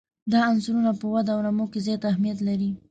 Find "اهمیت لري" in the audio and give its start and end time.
2.11-2.69